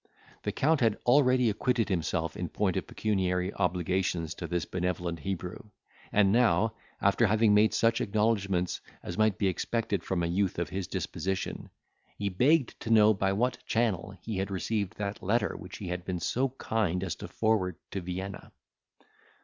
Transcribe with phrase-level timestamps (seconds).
[0.41, 5.59] The Count had already acquitted himself in point of pecuniary obligations to this benevolent Hebrew;
[6.11, 10.69] and now, after having made such acknowledgments as might be expected from a youth of
[10.69, 11.69] his disposition,
[12.17, 16.03] he begged to know by what channel he had received that letter which he had
[16.03, 18.51] been so kind as to forward to Vienna.